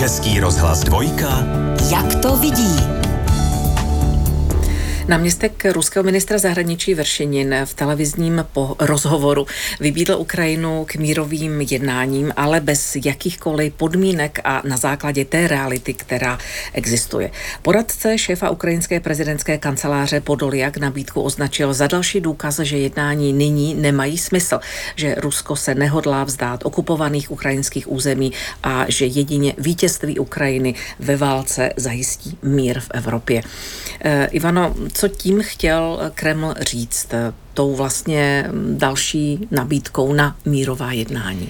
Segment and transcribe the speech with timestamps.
[0.00, 1.44] Český rozhlas dvojka.
[1.90, 2.76] Jak to vidí?
[5.10, 9.46] Náměstek ruského ministra zahraničí Vršenin v televizním po rozhovoru
[9.80, 16.38] vybídl Ukrajinu k mírovým jednáním, ale bez jakýchkoliv podmínek a na základě té reality, která
[16.72, 17.30] existuje.
[17.62, 24.18] Poradce šéfa ukrajinské prezidentské kanceláře Podoliak nabídku označil za další důkaz, že jednání nyní nemají
[24.18, 24.60] smysl,
[24.96, 28.32] že Rusko se nehodlá vzdát okupovaných ukrajinských území
[28.62, 33.42] a že jedině vítězství Ukrajiny ve válce zajistí mír v Evropě.
[34.04, 37.08] Eh, Ivano, co tím chtěl Kreml říct
[37.54, 41.48] tou vlastně další nabídkou na mírová jednání?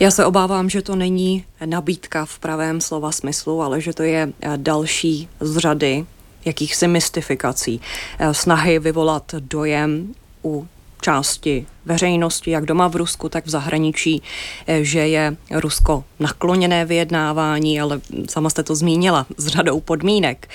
[0.00, 4.32] Já se obávám, že to není nabídka v pravém slova smyslu, ale že to je
[4.56, 6.06] další z řady
[6.44, 7.80] jakýchsi mystifikací,
[8.32, 10.68] snahy vyvolat dojem u
[11.00, 14.22] části veřejnosti, jak doma v Rusku, tak v zahraničí,
[14.82, 20.48] že je Rusko nakloněné vyjednávání, ale sama jste to zmínila, s řadou podmínek.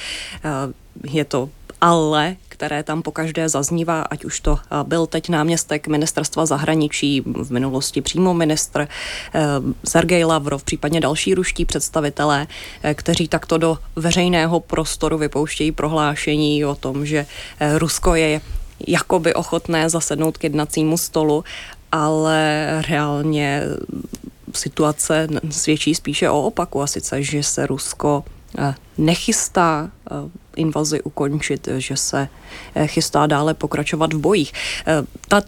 [1.04, 1.50] Je to
[1.86, 7.52] ale které tam pokaždé zaznívá, ať už to eh, byl teď náměstek ministerstva zahraničí, v
[7.52, 9.42] minulosti přímo ministr eh,
[9.86, 12.48] Sergej Lavrov, případně další ruští představitelé,
[12.84, 17.26] eh, kteří takto do veřejného prostoru vypouštějí prohlášení o tom, že
[17.78, 18.42] Rusko je
[18.88, 21.44] jakoby ochotné zasednout k jednacímu stolu,
[21.92, 23.62] ale reálně
[24.54, 28.24] situace svědčí spíše o opaku, a sice, že se Rusko
[28.98, 29.92] nechystá
[30.56, 32.28] invazi ukončit, že se
[32.76, 34.54] eh, chystá dále pokračovat v bojích.
[34.88, 35.42] Eh, ta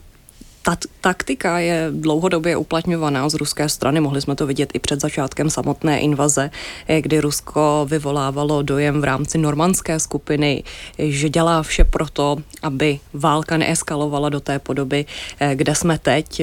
[0.67, 3.99] ta taktika je dlouhodobě uplatňovaná z ruské strany.
[3.99, 6.51] Mohli jsme to vidět i před začátkem samotné invaze,
[6.87, 10.63] eh, kdy Rusko vyvolávalo dojem v rámci normandské skupiny,
[10.99, 15.05] že dělá vše proto, aby válka neeskalovala do té podoby,
[15.53, 16.41] kde jsme teď.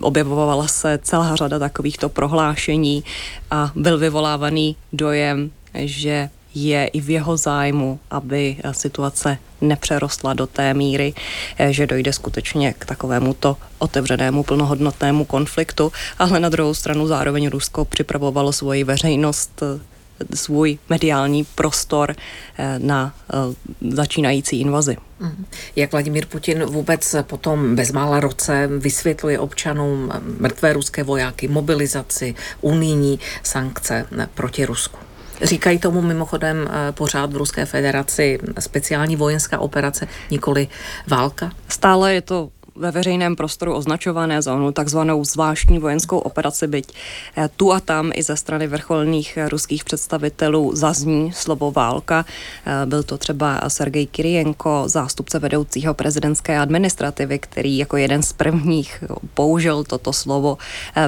[0.00, 3.04] Objevovala se celá řada takovýchto prohlášení
[3.50, 10.46] a byl vyvolávaný dojem, že je i v jeho zájmu, aby eh, situace nepřerostla do
[10.46, 11.14] té míry,
[11.58, 17.48] eh, že dojde skutečně k takovému to otevřenému plnohodnotnému konfliktu, ale na druhou stranu zároveň
[17.48, 19.94] Rusko připravovalo svoji veřejnost eh,
[20.34, 22.16] svůj mediální prostor
[22.78, 23.14] na
[23.90, 24.96] začínající invazi.
[25.20, 25.46] Mhm.
[25.76, 34.06] Jak Vladimír Putin vůbec potom bezmála roce vysvětluje občanům mrtvé ruské vojáky, mobilizaci, unijní sankce
[34.34, 34.98] proti Rusku?
[35.42, 40.68] Říkají tomu mimochodem eh, pořád v Ruské federaci speciální vojenská operace, nikoli
[41.06, 41.50] válka?
[41.68, 46.94] Stále je to ve veřejném prostoru označované za onu takzvanou zvláštní vojenskou operaci, byť
[47.36, 52.24] eh, tu a tam i ze strany vrcholných eh, ruských představitelů zazní slovo válka.
[52.66, 59.04] Eh, byl to třeba Sergej Kirienko, zástupce vedoucího prezidentské administrativy, který jako jeden z prvních
[59.34, 60.58] použil toto slovo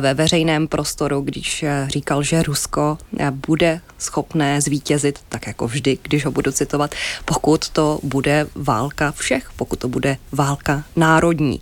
[0.00, 2.98] ve veřejném prostoru, když říkal, že Rusko
[3.46, 6.94] bude schopné zvítězit, tak jako vždy, když ho budu citovat,
[7.24, 11.55] pokud to bude válka všech, pokud to bude válka národní.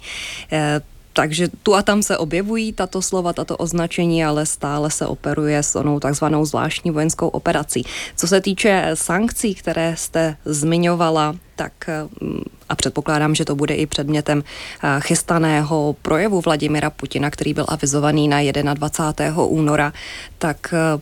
[0.52, 0.80] Eh,
[1.14, 5.76] takže tu a tam se objevují tato slova, tato označení, ale stále se operuje s
[5.76, 7.84] onou takzvanou zvláštní vojenskou operací.
[8.16, 11.72] Co se týče sankcí, které jste zmiňovala, tak
[12.20, 17.64] mm, a předpokládám, že to bude i předmětem eh, chystaného projevu Vladimira Putina, který byl
[17.68, 19.42] avizovaný na 21.
[19.42, 19.92] února,
[20.38, 21.00] tak eh,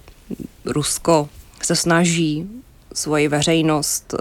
[0.65, 1.29] Rusko
[1.63, 2.47] se snaží
[2.95, 4.15] svoji veřejnost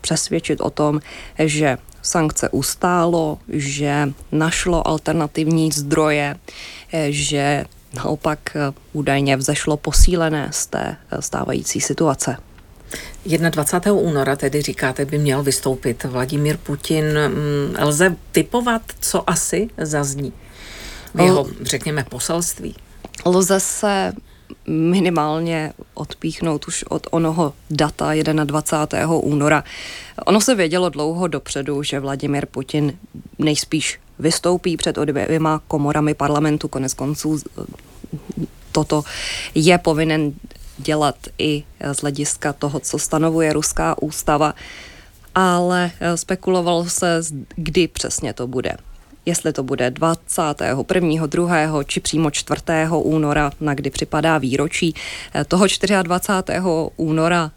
[0.00, 1.00] přesvědčit o tom,
[1.38, 6.36] že sankce ustálo, že našlo alternativní zdroje,
[6.92, 7.64] eh, že
[7.94, 12.36] naopak eh, údajně vzešlo posílené z té eh, stávající situace.
[13.24, 13.92] 21.
[13.92, 17.04] února tedy říkáte, by měl vystoupit Vladimír Putin.
[17.04, 20.32] Mm, lze typovat, co asi zazní
[21.14, 22.74] v jeho, řekněme, poselství?
[23.24, 24.12] Lze se
[24.66, 28.14] minimálně odpíchnout už od onoho data
[28.44, 29.06] 21.
[29.08, 29.64] února.
[30.26, 32.98] Ono se vědělo dlouho dopředu, že Vladimir Putin
[33.38, 37.38] nejspíš vystoupí před dvěma komorami parlamentu, konec konců
[38.72, 39.04] toto
[39.54, 40.32] je povinen
[40.78, 44.54] dělat i z hlediska toho, co stanovuje ruská ústava,
[45.34, 47.20] ale spekulovalo se,
[47.56, 48.76] kdy přesně to bude
[49.28, 51.26] jestli to bude 21.
[51.26, 51.84] 2.
[51.84, 52.62] či přímo 4.
[52.90, 54.94] února, na kdy připadá výročí.
[55.34, 55.66] Eh, toho
[56.02, 56.60] 24.
[56.96, 57.50] února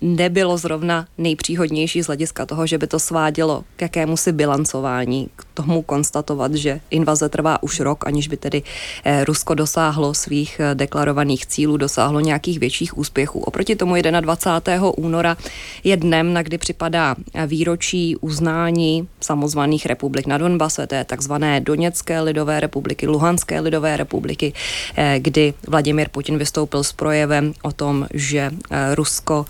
[0.00, 5.44] nebylo zrovna nejpříhodnější z hlediska toho, že by to svádělo k jakému si bilancování, k
[5.54, 8.62] tomu konstatovat, že invaze trvá už rok, aniž by tedy
[9.04, 13.40] eh, Rusko dosáhlo svých eh, deklarovaných cílů, dosáhlo nějakých větších úspěchů.
[13.40, 14.90] Oproti tomu 21.
[14.96, 15.36] února
[15.84, 17.16] je dnem, na kdy připadá
[17.46, 24.52] výročí uznání samozvaných republik na Donbase, to je takzvané Doněcké lidové republiky, Luhanské lidové republiky,
[25.18, 28.50] kdy Vladimir Putin vystoupil s projevem o tom, že
[28.94, 29.46] Rusko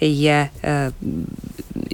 [0.00, 0.92] je eh,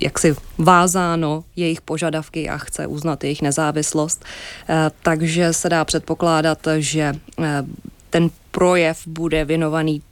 [0.03, 4.25] jaksi vázáno jejich požadavky a chce uznat jejich nezávislost.
[4.69, 7.65] Eh, takže se dá předpokládat, že eh,
[8.11, 10.03] ten projev bude věnovaný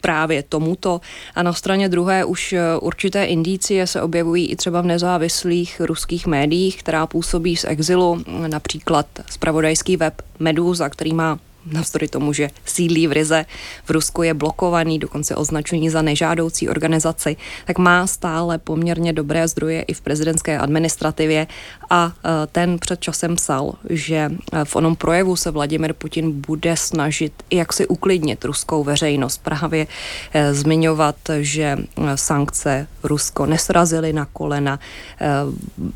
[0.00, 1.00] právě tomuto.
[1.34, 6.78] A na straně druhé už určité indicie se objevují i třeba v nezávislých ruských médiích,
[6.78, 11.38] která působí z exilu, například spravodajský web Meduza, který má
[11.72, 13.44] navzdory tomu, že sídlí v Rize,
[13.84, 17.36] v Rusku je blokovaný, dokonce označení za nežádoucí organizaci,
[17.66, 21.46] tak má stále poměrně dobré zdroje i v prezidentské administrativě.
[21.90, 26.76] A e, ten před časem psal, že e, v onom projevu se Vladimir Putin bude
[26.76, 29.86] snažit jak si uklidnit ruskou veřejnost, právě
[30.32, 31.76] e, zmiňovat, že
[32.14, 34.78] sankce Rusko nesrazily na kolena,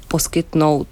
[0.09, 0.89] poskytnout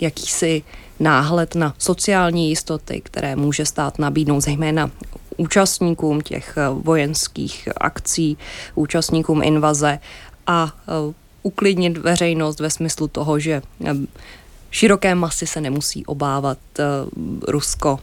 [0.00, 0.62] jakýsi
[1.00, 4.90] náhled na sociální jistoty, které může stát nabídnout zejména
[5.36, 8.38] účastníkům těch eh, vojenských akcí,
[8.74, 9.98] účastníkům invaze
[10.46, 13.94] a eh, uklidnit veřejnost ve smyslu toho, že eh,
[14.70, 16.58] široké masy se nemusí obávat.
[17.48, 17.98] Rusko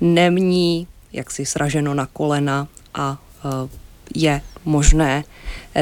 [0.00, 3.18] nemní jaksi sraženo na kolena a
[4.14, 5.24] je možné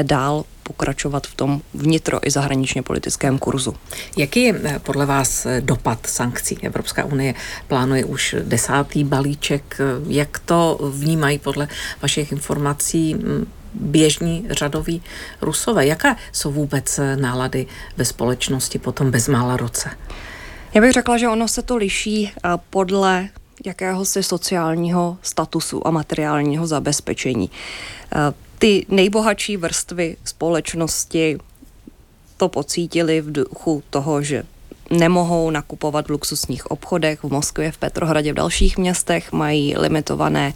[0.03, 3.75] dál pokračovat v tom vnitro i zahraničně politickém kurzu.
[4.17, 6.57] Jaký je eh, podle vás eh, dopad sankcí?
[6.61, 7.33] Evropská unie
[7.67, 9.77] plánuje už desátý balíček.
[10.07, 11.67] Jak to vnímají podle
[12.01, 15.01] vašich informací hm, běžní řadoví
[15.41, 15.85] rusové?
[15.85, 17.65] Jaké jsou vůbec eh, nálady
[17.97, 19.89] ve společnosti po tom bezmála roce?
[20.73, 22.31] Já bych řekla, že ono se to liší
[22.69, 23.29] podle
[23.65, 27.49] jakéhosi sociálního statusu a materiálního zabezpečení
[28.63, 31.37] ty nejbohatší vrstvy společnosti
[32.37, 34.43] to pocítili v duchu toho, že
[34.89, 40.53] nemohou nakupovat v luxusních obchodech v Moskvě, v Petrohradě, v dalších městech, mají limitované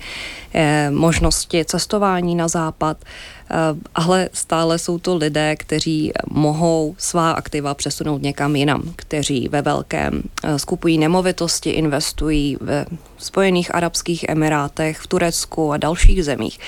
[0.54, 3.56] eh, možnosti cestování na západ, eh,
[3.96, 10.24] ale stále jsou to lidé, kteří mohou svá aktiva přesunout někam jinam, kteří ve velkém
[10.44, 12.86] eh, skupují nemovitosti, investují ve
[13.18, 16.60] Spojených Arabských Emirátech, v Turecku a dalších zemích.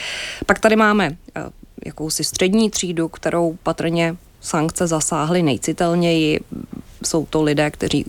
[0.46, 1.42] Pak tady máme eh,
[1.86, 6.40] jakousi střední třídu, kterou patrně sankce zasáhly nejcitelněji
[7.06, 8.06] jsou to lidé, kteří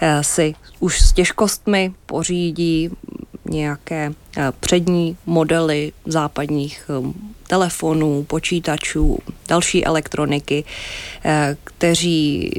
[0.00, 2.90] eh, si už s těžkostmi pořídí
[3.44, 7.12] nějaké eh, přední modely západních eh,
[7.48, 9.18] telefonů, počítačů,
[9.48, 10.64] další elektroniky,
[11.64, 12.50] kteří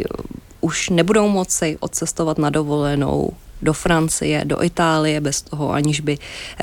[0.62, 3.32] už nebudou moci odcestovat na dovolenou
[3.62, 6.18] do Francie, do Itálie, bez toho, aniž by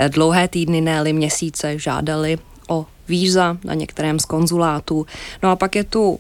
[0.09, 2.39] dlouhé týdny, ne měsíce žádali
[2.69, 5.07] o víza na některém z konzulátů.
[5.43, 6.19] No a pak je tu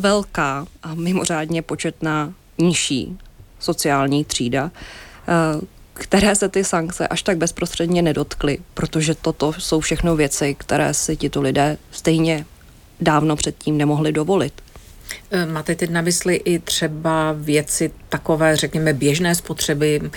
[0.00, 3.18] velká a mimořádně početná nižší
[3.58, 4.70] sociální třída,
[5.28, 5.60] eh,
[5.94, 11.16] které se ty sankce až tak bezprostředně nedotkly, protože toto jsou všechno věci, které si
[11.16, 12.46] tito lidé stejně
[13.00, 14.52] dávno předtím nemohli dovolit.
[15.30, 20.10] Eh, máte teď na mysli i třeba věci takové, řekněme, běžné spotřeby, eh,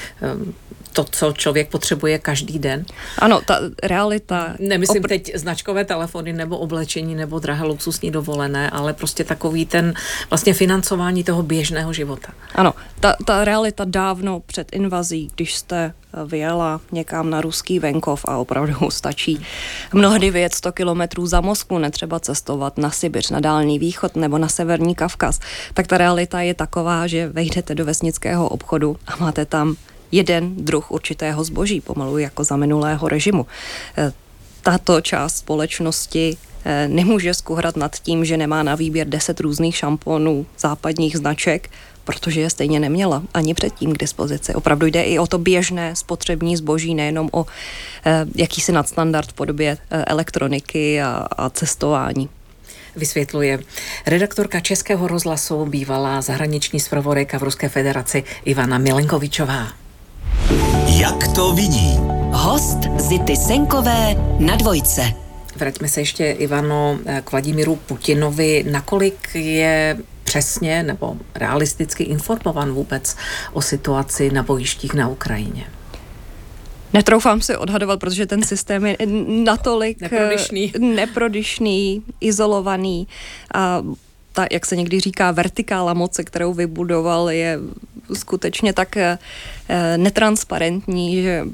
[0.94, 2.86] to, co člověk potřebuje každý den.
[3.20, 4.56] Ano, ta realita...
[4.60, 9.94] Nemyslím opr- teď značkové telefony nebo oblečení nebo drahé luxusní dovolené, ale prostě takový ten
[10.30, 12.34] vlastně financování toho běžného života.
[12.56, 15.94] Ano, ta, ta realita dávno před invazí, když jste
[16.26, 19.42] vyjela někam na ruský venkov a opravdu stačí
[19.94, 24.48] mnohdy vyjet 100 kilometrů za Moskvu, netřeba cestovat na Sibiř, na Dálný východ nebo na
[24.48, 25.40] Severní Kavkaz,
[25.74, 29.76] tak ta realita je taková, že vejdete do vesnického obchodu a máte tam
[30.14, 33.46] jeden druh určitého zboží, pomalu jako za minulého režimu.
[33.98, 34.12] E,
[34.62, 40.46] tato část společnosti e, nemůže skuhrat nad tím, že nemá na výběr deset různých šamponů
[40.60, 41.70] západních značek,
[42.04, 44.54] protože je stejně neměla ani předtím k dispozici.
[44.54, 47.46] Opravdu jde i o to běžné spotřební zboží, nejenom o
[48.06, 52.30] e, jakýsi nadstandard v podobě elektroniky a, a cestování
[52.96, 53.60] vysvětluje
[54.06, 59.83] redaktorka Českého rozhlasu, bývalá zahraniční zpravodajka v Ruské federaci Ivana Milenkovičová.
[60.88, 61.98] Jak to vidí?
[62.32, 65.14] Host Zity Senkové na dvojce.
[65.56, 68.66] Vraťme se ještě, Ivano, k Vladimíru Putinovi.
[68.72, 73.16] Nakolik je přesně nebo realisticky informovan vůbec
[73.54, 75.66] o situaci na bojištích na Ukrajině?
[76.94, 83.08] Netroufám si odhadovat, protože ten systém je natolik neprodyšný, neprodyšný izolovaný.
[83.54, 83.82] A
[84.34, 87.60] ta, jak se někdy říká, vertikála moci, kterou vybudoval, je
[88.14, 89.18] skutečně tak eh,
[89.98, 91.46] netransparentní, že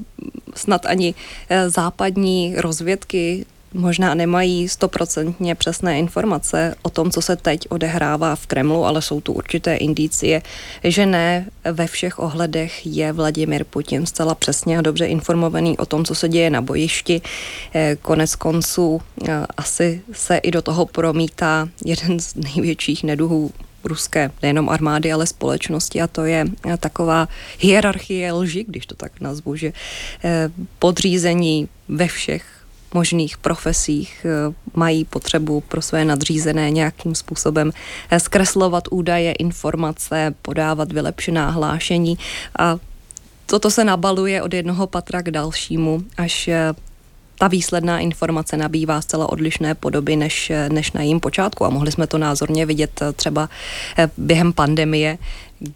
[0.56, 1.14] snad ani
[1.50, 8.48] eh, západní rozvědky možná nemají stoprocentně přesné informace o tom, co se teď odehrává v
[8.48, 10.42] Kremlu, ale jsou tu určité indicie,
[10.84, 16.06] že ne ve všech ohledech je Vladimir Putin zcela přesně a dobře informovaný o tom,
[16.06, 17.22] co se děje na bojišti.
[17.74, 23.52] Eh, konec konců eh, asi se i do toho promítá jeden z největších neduhů
[23.84, 27.28] ruské nejenom armády, ale společnosti a to je eh, taková
[27.60, 29.74] hierarchie lži, když to tak nazvu, že
[30.80, 32.59] podřízení ve všech
[32.94, 37.72] možných profesích eh, mají potřebu pro své nadřízené nějakým způsobem
[38.10, 42.18] eh, zkreslovat údaje, informace, podávat vylepšená hlášení.
[42.60, 42.78] A
[43.46, 46.74] toto se nabaluje od jednoho patra k dalšímu, až eh,
[47.40, 51.66] ta výsledná informace nabývá zcela odlišné podoby než, než na jejím počátku.
[51.66, 53.50] A mohli jsme to názorně vidět třeba
[54.18, 55.18] během pandemie,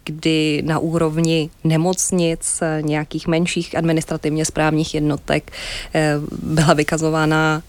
[0.04, 5.52] kdy na úrovni nemocnic, nějakých menších administrativně správních jednotek
[5.94, 7.62] eh, byla vykazována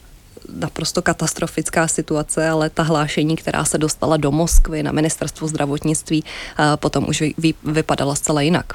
[0.55, 6.63] naprosto katastrofická situace, ale ta hlášení, která se dostala do Moskvy na ministerstvo zdravotnictví, eh,
[6.75, 7.23] potom už
[7.63, 8.73] vypadala zcela jinak.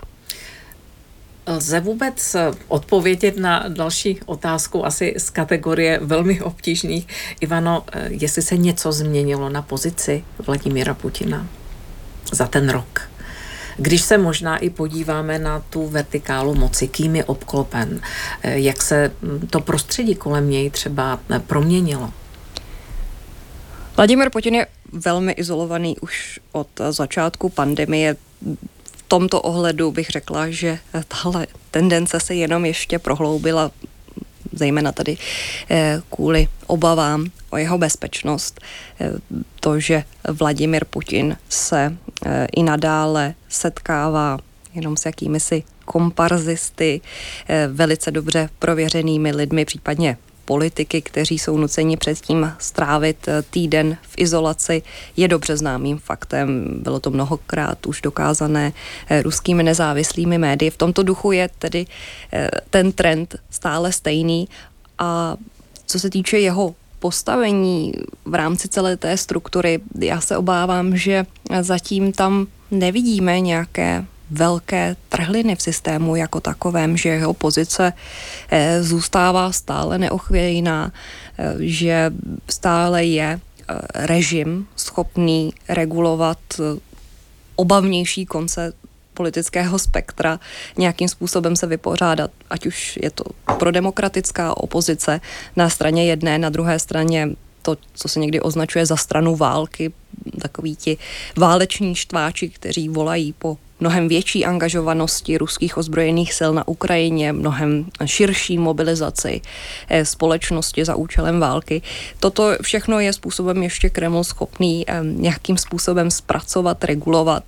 [1.47, 2.37] Lze vůbec
[2.69, 7.07] odpovědět na další otázku, asi z kategorie velmi obtížných.
[7.41, 11.47] Ivano, eh, jestli se něco změnilo na pozici Vladimíra Putina
[12.33, 13.11] za ten rok?
[13.77, 18.01] Když se možná i podíváme na tu vertikálu moci, kým je obklopen,
[18.43, 22.13] eh, jak se hm, to prostředí kolem něj třeba eh, proměnilo.
[23.97, 28.17] Vladimir Putin je velmi izolovaný už od začátku pandemie.
[29.11, 33.71] Tomto ohledu bych řekla, že tahle tendence se jenom ještě prohloubila
[34.53, 35.17] zejména tady
[35.71, 38.61] eh, kvůli obavám o jeho bezpečnost.
[39.01, 39.11] Eh,
[39.61, 44.39] to, že Vladimir Putin se eh, i nadále setkává
[44.75, 47.01] jenom s jakými si komparzisty,
[47.69, 50.17] velice dobře prověřenými lidmi, případně
[50.51, 54.83] politiky, kteří jsou nuceni předtím strávit eh, týden v izolaci,
[55.17, 56.67] je dobře známým faktem.
[56.83, 58.73] Bylo to mnohokrát už dokázané
[59.07, 60.71] eh, ruskými nezávislými médii.
[60.71, 64.49] V tomto duchu je tedy eh, ten trend stále stejný
[64.99, 65.37] a
[65.87, 67.93] co se týče jeho postavení
[68.25, 71.27] v rámci celé té struktury, já se obávám, že
[71.61, 77.93] zatím tam nevidíme nějaké velké trhliny v systému jako takovém, že jeho pozice
[78.51, 80.93] eh, zůstává stále neochvějná,
[81.39, 82.13] eh, že
[82.51, 86.39] stále je eh, režim schopný regulovat
[87.57, 88.73] obavnější konce
[89.15, 90.41] politického spektra
[90.79, 93.25] nějakým způsobem se vypořádat, ať už je to
[93.59, 95.21] pro demokratická opozice
[95.57, 97.29] na straně jedné, na druhé straně
[97.63, 99.93] to, co se někdy označuje za stranu války,
[100.41, 100.99] takový ti
[101.37, 108.59] váleční štváči, kteří volají po mnohem větší angažovanosti ruských ozbrojených sil na Ukrajině, mnohem širší
[108.59, 109.41] mobilizaci
[109.89, 111.83] eh, společnosti za účelem války.
[112.21, 117.45] Toto všechno je způsobem ještě Kreml schopný eh, nějakým způsobem zpracovat, regulovat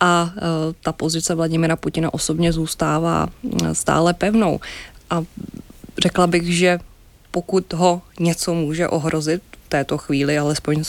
[0.00, 0.40] a eh,
[0.82, 3.28] ta pozice Vladimira Putina osobně zůstává
[3.72, 4.60] stále pevnou.
[5.10, 5.22] A
[5.98, 6.78] řekla bych, že
[7.30, 10.84] pokud ho něco může ohrozit v této chvíli, alespoň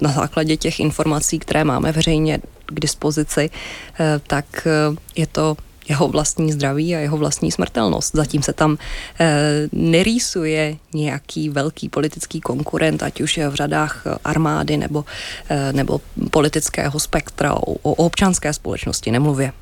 [0.00, 2.40] na základě těch informací, které máme veřejně
[2.74, 5.56] k dispozici, eh, tak eh, je to
[5.88, 8.14] jeho vlastní zdraví a jeho vlastní smrtelnost.
[8.14, 8.78] Zatím se tam
[9.20, 15.04] e, nerýsuje nějaký velký politický konkurent, ať už je v řadách armády nebo,
[15.48, 16.00] e, nebo
[16.30, 19.52] politického spektra, o, o občanské společnosti nemluvě.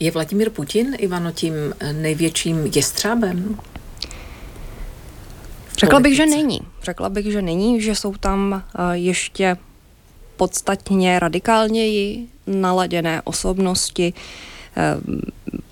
[0.00, 1.54] Je Vladimír Putin, Ivano, tím
[1.92, 3.58] největším jestřábem?
[5.78, 6.60] Řekla bych, že není.
[6.82, 9.56] Řekla bych, že není, že jsou tam ještě
[10.40, 14.12] podstatně radikálněji naladěné osobnosti.
[14.76, 14.96] Eh,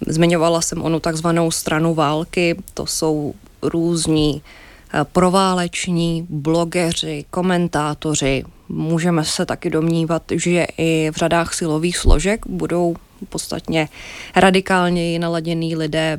[0.07, 8.45] zmiňovala jsem onu takzvanou stranu války, to jsou různí eh, prováleční blogeři, komentátoři.
[8.69, 12.97] Můžeme se taky domnívat, že i v řadách silových složek budou
[13.29, 13.89] podstatně
[14.37, 16.19] radikálněji naladěný lidé.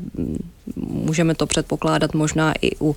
[0.75, 2.95] Můžeme to předpokládat možná i u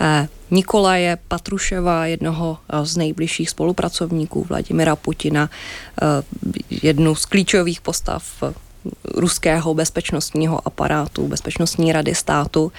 [0.00, 5.50] eh, Nikolaje Patruševa, jednoho eh, z nejbližších spolupracovníků Vladimira Putina,
[6.02, 6.06] eh,
[6.70, 8.24] jednu z klíčových postav
[9.14, 12.72] ruského bezpečnostního aparátu, bezpečnostní rady státu.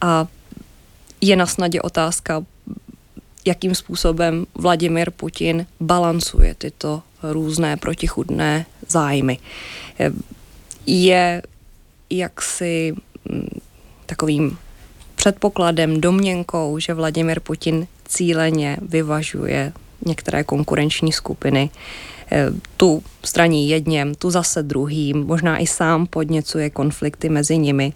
[0.00, 0.26] A
[1.20, 2.44] je na snadě otázka,
[3.44, 9.38] jakým způsobem Vladimir Putin balancuje tyto různé protichudné zájmy.
[10.86, 11.42] Je
[12.10, 12.94] jaksi
[13.30, 13.48] mm,
[14.06, 14.58] takovým
[15.14, 19.72] předpokladem, domněnkou, že Vladimir Putin cíleně vyvažuje
[20.06, 21.70] některé konkurenční skupiny
[22.76, 27.92] tu straní jedněm, tu zase druhým, možná i sám podněcuje konflikty mezi nimi.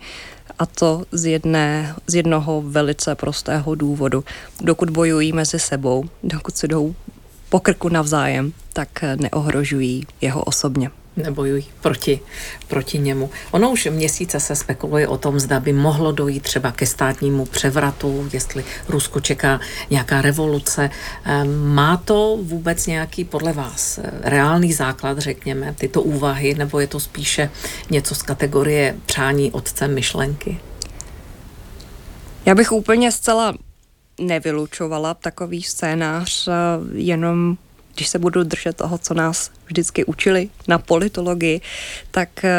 [0.59, 4.25] A to z, jedné, z jednoho velice prostého důvodu.
[4.61, 6.95] Dokud bojují mezi sebou, dokud se jdou
[7.49, 12.21] po krku navzájem, tak neohrožují jeho osobně nebojují proti,
[12.69, 13.31] proti němu.
[13.51, 18.29] Ono už měsíce se spekuluje o tom, zda by mohlo dojít třeba ke státnímu převratu,
[18.33, 20.91] jestli Rusko čeká nějaká revoluce.
[21.25, 26.87] Ehm, má to vůbec nějaký podle vás eh, reálný základ, řekněme, tyto úvahy, nebo je
[26.87, 27.51] to spíše
[27.91, 30.61] něco z kategorie přání otcem myšlenky?
[32.47, 33.55] Já bych úplně zcela
[34.21, 36.53] nevylučovala takový scénář, eh,
[36.95, 37.57] jenom
[37.97, 41.61] když se budu držet toho, co nás vždycky učili na politologii,
[42.11, 42.53] tak eh,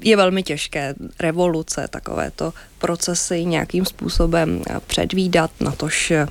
[0.00, 6.26] je velmi těžké revoluce, takovéto procesy nějakým způsobem eh, předvídat, natož eh,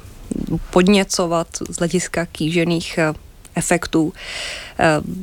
[0.71, 2.99] podněcovat z hlediska kýžených
[3.55, 4.13] efektů.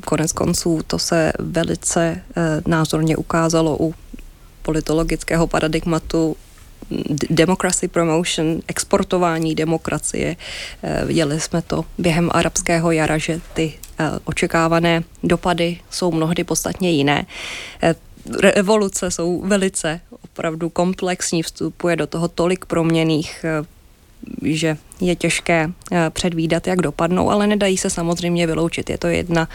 [0.05, 2.23] Konec konců to se velice
[2.67, 3.95] názorně ukázalo u
[4.62, 6.37] politologického paradigmatu
[7.30, 10.37] democracy promotion, exportování demokracie.
[10.82, 16.90] Eh, viděli jsme to během arabského jara, že ty eh, očekávané dopady jsou mnohdy podstatně
[16.90, 17.26] jiné.
[17.82, 17.94] Eh,
[18.40, 23.44] revoluce jsou velice opravdu komplexní, vstupuje do toho tolik proměných,
[24.42, 25.70] že je těžké
[26.11, 28.90] předvídat, jak dopadnou, ale nedají se samozřejmě vyloučit.
[28.90, 29.49] Je to jedna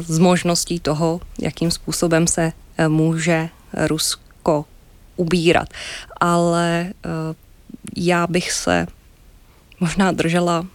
[0.00, 2.52] z možností toho, jakým způsobem se
[2.88, 3.48] může
[3.86, 4.64] Rusko
[5.20, 5.68] ubírat.
[6.20, 7.36] Ale uh,
[7.96, 8.86] já bych se
[9.80, 10.66] možná držela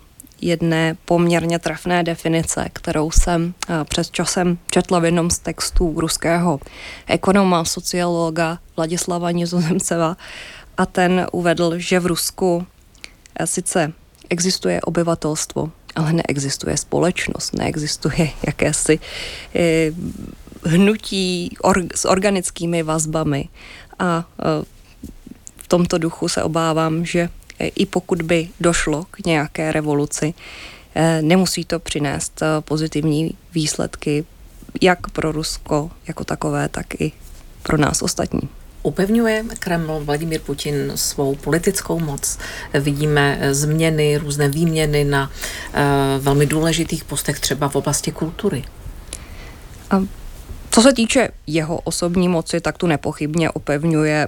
[0.41, 6.59] jedné poměrně trefné definice, kterou jsem uh, před časem četla v jednom z textů ruského
[7.07, 10.17] ekonoma, sociologa Vladislava Nizozemceva
[10.77, 12.63] a ten uvedl, že v Rusku uh,
[13.45, 13.93] sice
[14.29, 18.99] existuje obyvatelstvo, ale neexistuje společnost, neexistuje jakési
[19.55, 19.91] eh,
[20.63, 23.49] hnutí or, s organickými vazbami
[23.99, 24.65] a e,
[25.57, 30.33] v tomto duchu se obávám, že i pokud by došlo k nějaké revoluci,
[30.95, 34.25] e, nemusí to přinést e, pozitivní výsledky
[34.81, 37.11] jak pro Rusko jako takové, tak i
[37.63, 38.41] pro nás ostatní.
[38.83, 42.37] Upevňuje Kreml Vladimír Putin svou politickou moc.
[42.73, 45.31] Vidíme změny, různé výměny na
[46.19, 48.63] velmi důležitých postech, třeba v oblasti kultury.
[49.89, 50.03] A
[50.75, 54.27] co se týče jeho osobní moci, tak tu nepochybně opevňuje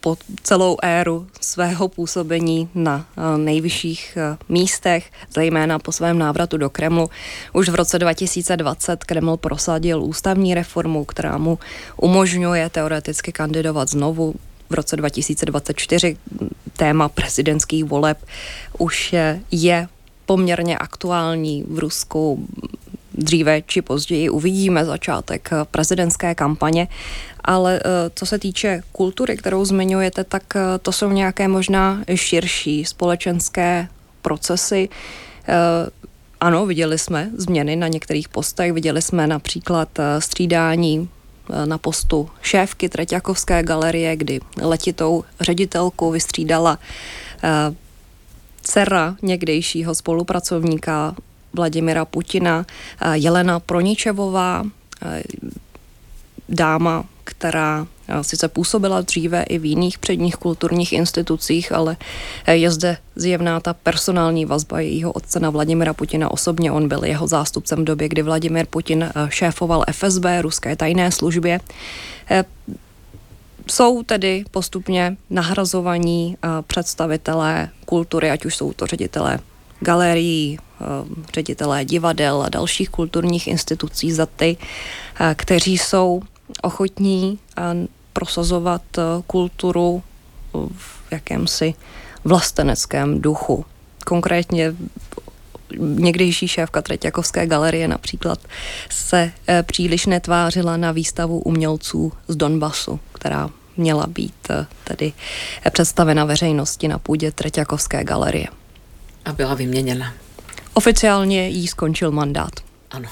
[0.00, 6.70] po celou éru svého působení na eh, nejvyšších eh, místech, zejména po svém návratu do
[6.70, 7.10] Kremlu.
[7.52, 11.58] Už v roce 2020 Kreml prosadil ústavní reformu, která mu
[11.96, 14.34] umožňuje teoreticky kandidovat znovu.
[14.70, 16.16] V roce 2024
[16.76, 18.18] téma prezidentských voleb
[18.78, 19.14] už
[19.50, 19.88] je
[20.26, 22.48] poměrně aktuální v Rusku
[23.22, 26.88] dříve či později uvidíme začátek prezidentské kampaně,
[27.44, 32.84] ale eh, co se týče kultury, kterou zmiňujete, tak eh, to jsou nějaké možná širší
[32.84, 33.88] společenské
[34.22, 34.88] procesy.
[35.48, 35.54] Eh,
[36.40, 41.08] ano, viděli jsme změny na některých postech, viděli jsme například střídání
[41.64, 46.78] na postu šéfky Treťakovské galerie, kdy letitou ředitelku vystřídala
[48.62, 51.14] dcera někdejšího spolupracovníka
[51.54, 52.66] Vladimira Putina,
[53.00, 54.64] eh, Jelena Proničevová,
[55.02, 55.22] eh,
[56.48, 61.96] dáma, která eh, sice působila dříve i v jiných předních kulturních institucích, ale
[62.52, 66.72] je zde zjevná ta personální vazba jejího otce na Vladimira Putina osobně.
[66.72, 71.60] On byl jeho zástupcem v době, kdy Vladimir Putin šéfoval FSB, ruské tajné službě.
[73.70, 76.36] Jsou tedy postupně nahrazovaní
[76.66, 79.38] představitelé kultury, ať už jsou to ředitelé
[79.80, 80.58] galerií,
[81.34, 84.56] ředitelé divadel a dalších kulturních institucí za ty,
[85.20, 86.22] eh, kteří jsou
[86.62, 87.62] ochotní eh,
[88.12, 88.82] prosazovat
[89.26, 90.02] kulturu
[90.76, 91.74] v jakémsi
[92.24, 93.64] vlasteneckém duchu.
[94.06, 94.74] Konkrétně
[95.78, 98.38] někdejší šéfka Treťakovské galerie například
[98.90, 104.48] se příliš netvářila na výstavu umělců z Donbasu, která měla být
[104.84, 105.12] tedy
[105.72, 108.46] představena veřejnosti na půdě Treťakovské galerie.
[109.24, 110.14] A byla vyměněna.
[110.74, 112.52] Oficiálně jí skončil mandát.
[112.90, 113.08] Ano.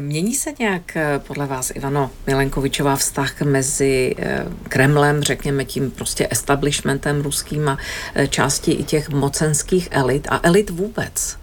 [0.00, 6.28] Mění se nějak eh, podle vás, Ivano Milenkovičová, vztah mezi eh, Kremlem, řekněme tím prostě
[6.30, 7.78] establishmentem ruským a
[8.14, 11.38] eh, části i těch mocenských elit a elit vůbec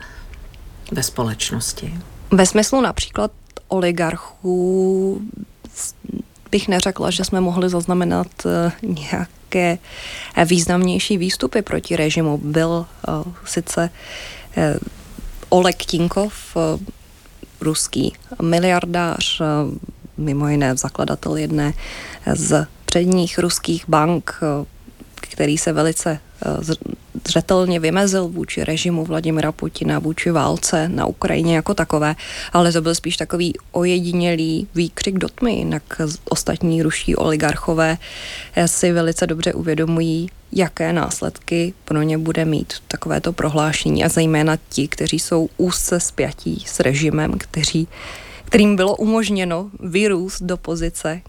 [0.91, 1.93] ve společnosti?
[2.31, 3.31] Ve smyslu například
[3.67, 5.21] oligarchů
[6.51, 8.27] bych neřekla, že jsme mohli zaznamenat
[8.81, 9.81] nějak nějaké
[10.45, 12.38] významnější výstupy proti režimu.
[12.38, 12.86] Byl
[13.45, 13.89] sice
[15.56, 16.58] Oleg Tinkov,
[17.62, 19.41] ruský miliardář,
[20.18, 21.74] mimo jiné zakladatel jedné
[22.34, 24.39] z předních ruských bank,
[25.15, 26.20] který se velice
[27.28, 32.15] zřetelně vymezil vůči režimu Vladimira Putina, vůči válce na Ukrajině jako takové,
[32.54, 37.98] ale to byl spíš takový ojedinělý výkřik do tmy, jinak ostatní ruští oligarchové
[38.65, 44.88] si velice dobře uvědomují, jaké následky pro ně bude mít takovéto prohlášení a zejména ti,
[44.88, 47.88] kteří jsou úzce spjatí s režimem, kteří,
[48.45, 51.21] kterým bylo umožněno vyrůst do pozice,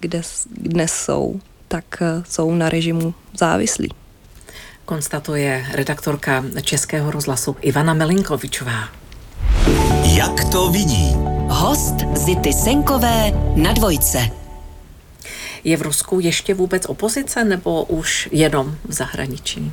[0.00, 0.22] kde
[0.56, 3.88] dnes jsou, tak jsou na režimu závislí
[4.90, 8.88] konstatuje redaktorka Českého rozhlasu Ivana Melinkovičová.
[10.02, 11.14] Jak to vidí?
[11.48, 14.30] Host Zity Senkové na dvojce.
[15.64, 19.72] Je v Rusku ještě vůbec opozice nebo už jenom v zahraničí?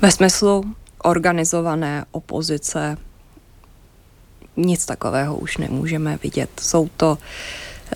[0.00, 0.64] Ve smyslu
[1.02, 2.96] organizované opozice
[4.56, 6.50] nic takového už nemůžeme vidět.
[6.60, 7.18] Jsou to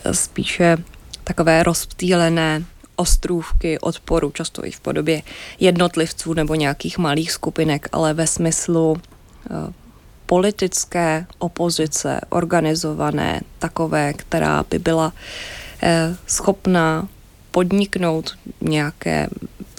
[0.05, 0.77] eh, spíše
[1.23, 2.63] takové rozptýlené
[2.95, 5.21] ostrůvky odporu, často i v podobě
[5.59, 9.73] jednotlivců nebo nějakých malých skupinek, ale ve smyslu eh,
[10.25, 15.13] politické opozice, organizované, takové, která by byla
[15.83, 17.07] eh, schopná
[17.51, 19.27] podniknout nějaké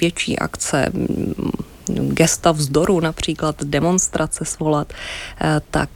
[0.00, 1.52] větší akce, mm,
[1.88, 4.92] gesta vzdoru, například demonstrace svolat,
[5.40, 5.90] eh, tak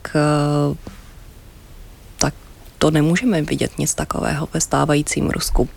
[2.17, 2.33] tak
[2.77, 5.69] to nemůžeme vidět nic takového ve stávajícím Rusku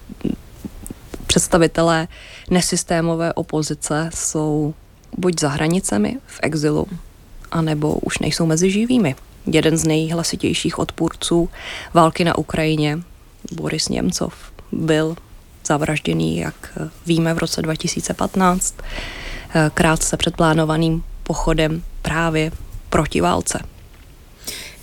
[1.33, 2.09] představitelé
[2.51, 4.75] nesystémové opozice jsou
[5.19, 6.87] buď za hranicemi v exilu,
[7.51, 9.15] anebo už nejsou mezi živými.
[9.47, 11.49] Jeden z nejhlasitějších odpůrců
[11.95, 12.99] války na Ukrajině,
[13.53, 14.35] Boris Němcov,
[14.73, 15.17] byl
[15.67, 18.75] zavražděný, jak víme, v roce 2015,
[19.75, 22.53] krátce před plánovaným pochodem právě
[22.89, 23.59] proti válce.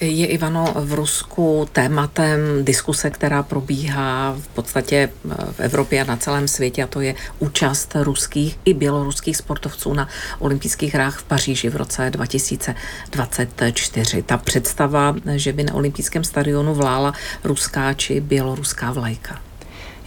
[0.02, 5.10] Je Ivano v Rusku tématem diskuse, která probíhá v podstatě eh,
[5.52, 10.08] v Evropě a na celém světě, a to je účast ruských i běloruských sportovců na
[10.40, 14.22] olympijských hrách v Paříži v roce 2024.
[14.22, 19.40] Ta představa, že by na olympijském stadionu vlála ruská či běloruská vlajka.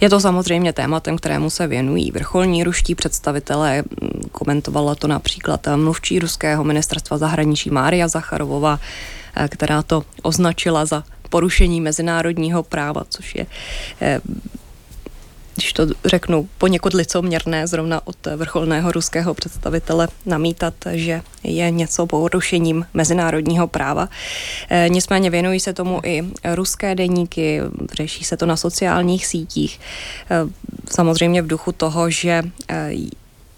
[0.01, 3.83] Je to samozřejmě tématem, kterému se věnují vrcholní ruští představitelé.
[4.31, 11.81] Komentovala to například mluvčí ruského ministerstva zahraničí Mária Zacharovova, Eh, která to označila za porušení
[11.81, 13.45] mezinárodního práva, což je
[14.01, 14.21] eh,
[15.55, 22.85] když to řeknu poněkud licoměrné, zrovna od vrcholného ruského představitele namítat, že je něco porušením
[22.93, 24.09] mezinárodního práva.
[24.69, 27.61] E, nicméně věnují se tomu i ruské deníky,
[27.93, 29.79] řeší se to na sociálních sítích.
[30.31, 30.35] E,
[30.89, 32.91] samozřejmě v duchu toho, že e,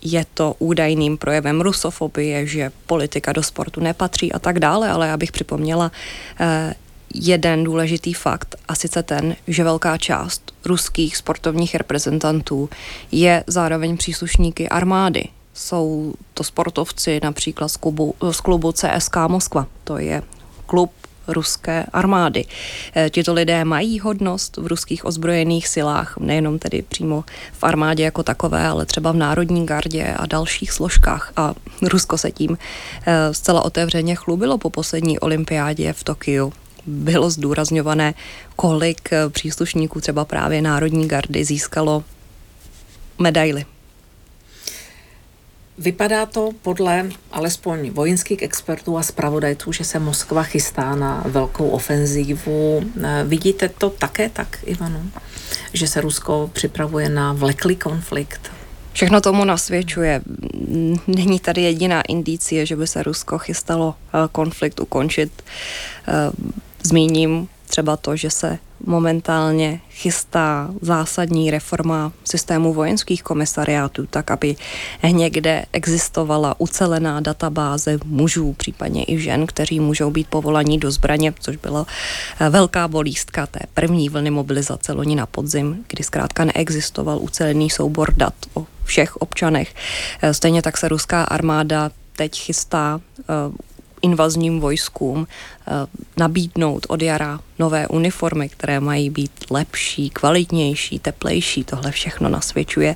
[0.06, 5.18] je to údajným projevem rusofobie, že politika do sportu nepatří a tak dále, ale já
[5.18, 5.92] bych připomněla
[6.40, 6.74] eh,
[7.14, 12.70] jeden důležitý fakt, a sice ten, že velká část ruských sportovních reprezentantů
[13.12, 15.24] je zároveň příslušníky armády.
[15.54, 19.68] Jsou to sportovci například z klubu, z klubu CSK Moskva.
[19.84, 20.22] To je
[20.66, 20.92] klub
[21.28, 22.46] ruské armády.
[22.96, 28.24] Eh, tito lidé mají hodnost v ruských ozbrojených silách, nejenom tedy přímo v armádě jako
[28.24, 31.34] takové, ale třeba v Národní gardě a dalších složkách.
[31.38, 32.58] A Rusko se tím
[33.06, 36.54] eh, zcela otevřeně chlubilo po poslední olympiádě v Tokiu
[36.86, 38.14] bylo zdůrazňované,
[38.56, 42.04] kolik eh, příslušníků třeba právě Národní gardy získalo
[43.20, 43.66] medaily
[45.78, 52.84] Vypadá to podle alespoň vojenských expertů a zpravodajců, že se Moskva chystá na velkou ofenzívu.
[53.04, 55.12] Eh, vidíte to také tak, Ivanu?
[55.74, 58.52] Že se Rusko připravuje na vleklý konflikt?
[58.94, 60.22] Všechno tomu nasvědčuje.
[61.08, 65.44] Není tady jediná indicie, že by se Rusko chystalo eh, konflikt ukončit.
[66.08, 66.14] Eh,
[66.84, 74.56] zmíním třeba to, že se momentálně chystá zásadní reforma systému vojenských komisariátů, tak aby
[75.12, 81.56] někde existovala ucelená databáze mužů, případně i žen, kteří můžou být povolaní do zbraně, což
[81.56, 81.86] byla
[82.40, 88.14] eh, velká bolístka té první vlny mobilizace loni na podzim, kdy zkrátka neexistoval ucelený soubor
[88.14, 89.76] dat o všech občanech.
[90.22, 93.24] Eh, stejně tak se ruská armáda teď chystá eh,
[94.06, 95.72] invazním vojskům eh,
[96.18, 101.64] nabídnout od jara nové uniformy, které mají být lepší, kvalitnější, teplejší.
[101.64, 102.96] Tohle všechno nasvědčuje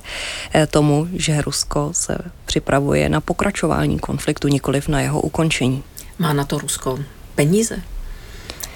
[0.54, 5.82] eh, tomu, že Rusko se připravuje na pokračování konfliktu, nikoliv na jeho ukončení.
[6.18, 6.98] Má na to Rusko
[7.34, 7.82] peníze?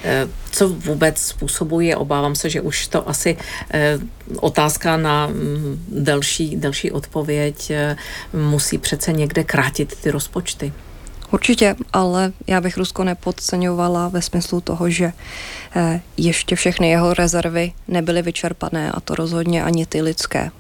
[0.05, 3.37] Eh, co vůbec způsobuje, obávám se, že už to asi
[4.37, 7.73] otázka na mm, delší, delší odpověď
[8.33, 10.73] musí přece někde krátit ty rozpočty.
[11.35, 15.13] Určitě, ale já bych Rusko nepodceňovala ve smyslu toho, že
[15.77, 20.51] eh, ještě všechny jeho rezervy nebyly vyčerpané a to rozhodně ani ty lidské.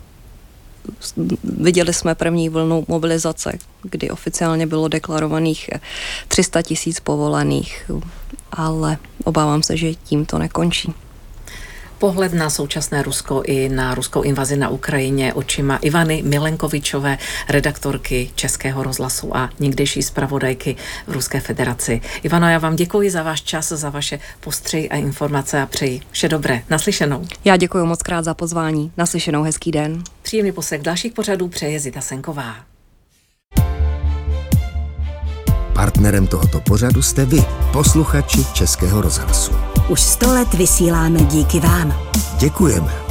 [1.45, 5.71] Viděli jsme první vlnu mobilizace, kdy oficiálně bylo deklarovaných
[6.29, 7.91] 300 tisíc povolených,
[8.53, 10.95] ale obávám se, že tím to nekončí.
[11.98, 18.83] Pohled na současné Rusko i na ruskou invazi na Ukrajině očima Ivany Milenkovičové, redaktorky Českého
[18.83, 20.76] rozhlasu a někdejší zpravodajky
[21.07, 22.00] v Ruské federaci.
[22.22, 26.28] Ivano, já vám děkuji za váš čas, za vaše postřehy a informace a přeji vše
[26.28, 26.62] dobré.
[26.70, 27.26] Naslyšenou.
[27.44, 28.92] Já děkuji moc krát za pozvání.
[28.96, 30.02] Naslyšenou hezký den.
[30.22, 32.54] Příjemný poslech dalších pořadů přeje Zita Senková.
[35.74, 39.74] Partnerem tohoto pořadu jste vy, posluchači Českého rozhlasu.
[39.88, 41.94] Už sto let vysíláme díky vám.
[42.38, 43.04] Děkujeme.